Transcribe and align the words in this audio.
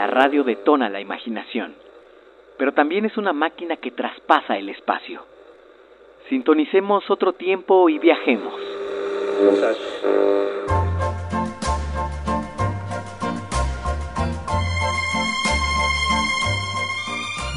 radio 0.11 0.43
detona 0.43 0.89
la 0.89 0.99
imaginación, 0.99 1.73
pero 2.59 2.73
también 2.73 3.05
es 3.05 3.17
una 3.17 3.33
máquina 3.33 3.77
que 3.77 3.91
traspasa 3.91 4.57
el 4.57 4.69
espacio. 4.69 5.25
Sintonicemos 6.29 7.09
otro 7.09 7.33
tiempo 7.33 7.89
y 7.89 7.97
viajemos. 7.97 8.53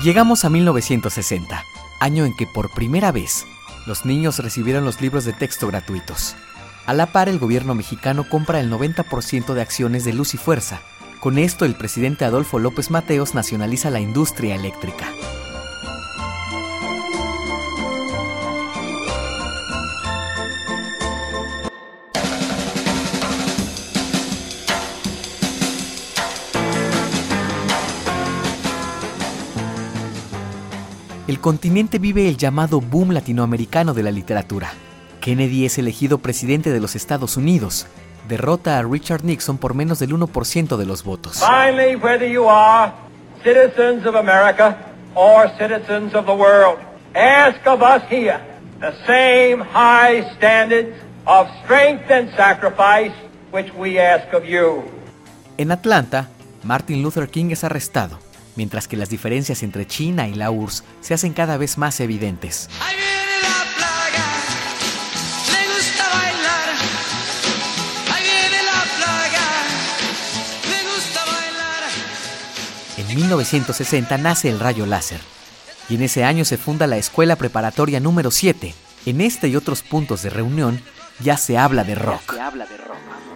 Llegamos 0.03 0.45
a 0.45 0.51
1960, 0.51 1.63
año 2.01 2.25
en 2.25 2.37
que 2.37 2.47
por 2.47 2.73
primera 2.73 3.11
vez 3.11 3.47
los 3.87 4.07
niños 4.07 4.39
recibieron 4.39 4.85
los 4.85 5.01
libros 5.01 5.25
de 5.25 5.33
texto 5.33 5.67
gratuitos. 5.67 6.37
A 6.87 6.93
la 6.93 7.07
par, 7.07 7.29
el 7.29 7.39
gobierno 7.39 7.75
mexicano 7.75 8.29
compra 8.29 8.61
el 8.61 8.71
90% 8.71 9.55
de 9.55 9.63
acciones 9.63 10.05
de 10.05 10.13
Luz 10.13 10.35
y 10.35 10.37
Fuerza. 10.37 10.83
Con 11.25 11.39
esto, 11.39 11.65
el 11.65 11.75
presidente 11.75 12.27
Adolfo 12.27 12.59
López 12.59 12.91
Mateos 12.91 13.35
nacionaliza 13.35 13.89
la 13.89 13.99
industria 13.99 14.57
eléctrica. 14.57 15.07
el 31.27 31.41
continente 31.41 31.99
vive 31.99 32.29
el 32.29 32.37
llamado 32.37 32.83
boom 32.83 33.13
latinoamericano 33.13 33.95
de 33.95 34.03
la 34.03 34.11
literatura. 34.11 34.75
Kennedy 35.23 35.65
es 35.65 35.79
elegido 35.79 36.19
presidente 36.19 36.71
de 36.71 36.81
los 36.81 36.95
Estados 36.95 37.39
Unidos. 37.39 37.87
Derrota 38.29 38.79
a 38.79 38.83
Richard 38.83 39.25
Nixon 39.25 39.59
por 39.59 39.75
menos 39.75 39.99
del 39.99 40.13
1% 40.13 40.77
de 40.77 40.87
los 40.87 41.05
votos. 41.05 41.41
Finally, 41.41 41.97
whether 41.97 42.27
you 42.27 42.49
are 42.49 42.93
citizens 43.43 44.07
of 44.07 44.15
America 44.15 44.77
or 45.15 45.51
citizens 45.59 46.15
of 46.15 46.25
the 46.27 46.33
world, 46.33 46.79
ask 47.15 47.65
of 47.67 47.83
us 47.83 48.03
here 48.11 48.41
the 48.81 48.93
same 49.07 49.63
high 49.63 50.25
standards 50.37 50.97
of 51.27 51.49
strength 51.65 52.11
and 52.11 52.31
sacrifice 52.37 53.13
which 53.53 53.73
we 53.75 53.99
ask 53.99 54.33
of 54.33 54.45
you. 54.45 54.85
En 55.59 55.71
Atlanta, 55.71 56.29
Martin 56.63 57.03
Luther 57.03 57.29
King 57.29 57.51
es 57.51 57.63
arrestado 57.63 58.19
mientras 58.57 58.89
que 58.89 58.97
las 58.97 59.11
diferencias 59.11 59.63
entre 59.63 59.87
China 59.87 60.29
y 60.29 60.35
la 60.35 60.51
URSS 60.51 60.85
se 61.01 61.15
hacen 61.15 61.33
cada 61.33 61.57
vez 61.57 61.79
más 61.79 62.01
evidentes. 62.01 62.69
En 62.93 62.94
1960 73.15 74.19
nace 74.19 74.49
el 74.49 74.61
rayo 74.61 74.87
láser 74.87 75.21
y 75.89 75.97
en 75.97 76.03
ese 76.03 76.25
año 76.25 76.45
se 76.45 76.57
funda 76.57 76.87
la 76.87 76.97
Escuela 76.97 77.37
Preparatoria 77.37 78.01
número 78.01 78.31
7. 78.31 78.75
En 79.07 79.21
este 79.21 79.49
y 79.49 79.57
otros 79.57 79.83
puntos 79.83 80.23
de 80.23 80.31
reunión 80.31 80.83
ya 81.21 81.37
se 81.37 81.59
habla 81.59 81.85
de 81.85 81.95
rock. 81.95 82.35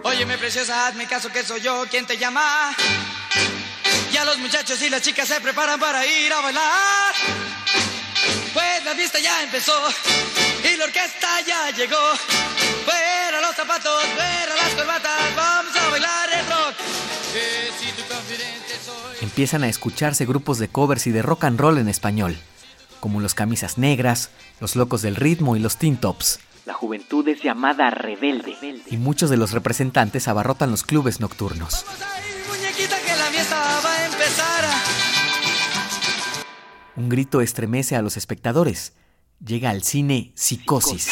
Oye, 0.03 0.25
preciosa, 0.37 0.87
hazme 0.87 1.05
caso 1.05 1.29
que 1.29 1.43
soy 1.43 1.61
yo 1.61 1.85
quien 1.89 2.05
te 2.05 2.17
llama. 2.17 2.75
Ya 4.11 4.25
los 4.25 4.37
muchachos 4.39 4.81
y 4.81 4.89
las 4.89 5.01
chicas 5.01 5.27
se 5.27 5.39
preparan 5.41 5.79
para 5.79 6.05
ir 6.05 6.33
a 6.33 6.41
bailar. 6.41 7.13
Pues 8.53 8.85
la 8.85 8.95
fiesta 8.95 9.19
ya 9.19 9.43
empezó 9.43 9.73
y 10.63 10.77
la 10.77 10.85
orquesta 10.85 11.41
ya 11.45 11.69
llegó. 11.71 12.15
Fuera 12.85 13.41
los 13.41 13.55
zapatos, 13.55 14.03
fuera 14.15 14.55
las 14.55 14.73
Empiezan 19.39 19.63
a 19.63 19.69
escucharse 19.69 20.25
grupos 20.25 20.59
de 20.59 20.67
covers 20.67 21.07
y 21.07 21.11
de 21.11 21.21
rock 21.21 21.45
and 21.45 21.57
roll 21.57 21.77
en 21.77 21.87
español, 21.87 22.35
como 22.99 23.21
los 23.21 23.35
Camisas 23.35 23.77
Negras, 23.77 24.31
los 24.59 24.75
Locos 24.75 25.01
del 25.01 25.15
Ritmo 25.15 25.55
y 25.55 25.59
los 25.59 25.77
Teen 25.77 25.95
Tops. 25.95 26.41
La 26.65 26.73
juventud 26.73 27.25
es 27.25 27.41
llamada 27.41 27.89
rebelde. 27.89 28.57
Y 28.91 28.97
muchos 28.97 29.29
de 29.29 29.37
los 29.37 29.53
representantes 29.53 30.27
abarrotan 30.27 30.71
los 30.71 30.83
clubes 30.83 31.21
nocturnos. 31.21 31.85
Un 36.97 37.07
grito 37.07 37.39
estremece 37.39 37.95
a 37.95 38.01
los 38.01 38.17
espectadores. 38.17 38.91
Llega 39.39 39.69
al 39.69 39.83
cine 39.83 40.33
Psicosis. 40.35 41.07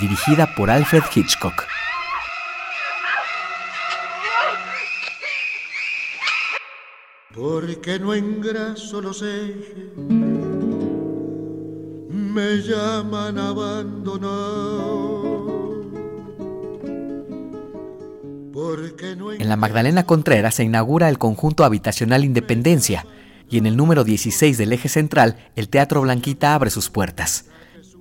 Dirigida 0.00 0.54
por 0.54 0.70
Alfred 0.70 1.02
Hitchcock. 1.14 1.66
Porque 7.34 7.98
no 7.98 8.14
engraso 8.14 9.00
los 9.00 9.22
ejes 9.22 9.94
me 12.34 12.56
llaman 12.62 13.38
En 19.38 19.48
la 19.48 19.56
Magdalena 19.56 20.04
Contreras 20.04 20.56
se 20.56 20.64
inaugura 20.64 21.08
el 21.08 21.18
conjunto 21.18 21.64
habitacional 21.64 22.24
Independencia 22.24 23.06
y 23.48 23.58
en 23.58 23.66
el 23.66 23.76
número 23.76 24.04
16 24.04 24.58
del 24.58 24.72
eje 24.72 24.88
central 24.88 25.36
el 25.54 25.68
Teatro 25.68 26.00
Blanquita 26.00 26.54
abre 26.54 26.70
sus 26.70 26.90
puertas. 26.90 27.46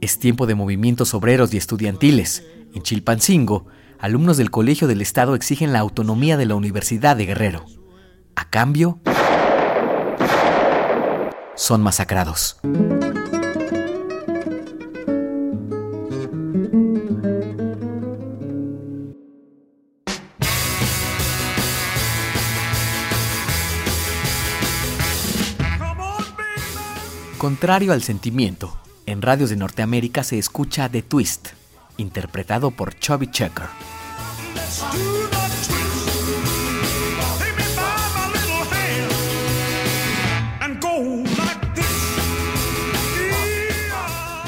Es 0.03 0.19
tiempo 0.19 0.47
de 0.47 0.53
movimientos 0.53 1.13
obreros 1.13 1.53
y 1.53 1.57
estudiantiles. 1.57 2.43
En 2.75 2.83
Chilpancingo, 2.83 3.67
alumnos 3.99 4.35
del 4.35 4.51
Colegio 4.51 4.89
del 4.89 4.99
Estado 5.01 5.33
exigen 5.33 5.71
la 5.71 5.79
autonomía 5.79 6.35
de 6.35 6.45
la 6.45 6.55
Universidad 6.55 7.15
de 7.15 7.25
Guerrero. 7.25 7.65
A 8.35 8.49
cambio, 8.49 8.99
son 11.55 11.81
masacrados. 11.81 12.57
Contrario 27.37 27.93
al 27.93 28.03
sentimiento, 28.03 28.82
en 29.05 29.21
radios 29.21 29.49
de 29.49 29.55
Norteamérica 29.55 30.23
se 30.23 30.37
escucha 30.37 30.89
The 30.89 31.01
Twist, 31.01 31.49
interpretado 31.97 32.71
por 32.71 32.97
Chubby 32.97 33.29
Checker. 33.29 33.67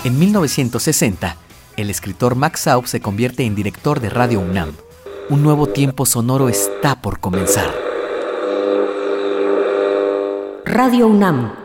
En 0.04 0.20
1960, 0.20 1.36
el 1.78 1.90
escritor 1.90 2.36
Max 2.36 2.62
Saub 2.62 2.86
se 2.86 3.02
convierte 3.02 3.44
en 3.44 3.56
director 3.56 4.00
de 4.00 4.10
Radio 4.12 4.40
UNAM. 4.40 4.72
Un 5.30 5.42
nuevo 5.42 5.68
tiempo 5.68 6.06
sonoro 6.06 6.48
está 6.48 7.02
por 7.02 7.20
comenzar. 7.20 7.74
Radio 10.66 11.08
UNAM 11.08 11.65